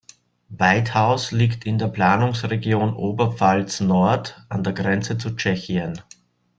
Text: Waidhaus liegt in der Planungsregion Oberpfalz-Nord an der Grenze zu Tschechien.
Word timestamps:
Waidhaus 0.49 1.31
liegt 1.31 1.63
in 1.63 1.77
der 1.77 1.87
Planungsregion 1.87 2.95
Oberpfalz-Nord 2.95 4.43
an 4.49 4.63
der 4.63 4.73
Grenze 4.73 5.19
zu 5.19 5.35
Tschechien. 5.35 6.01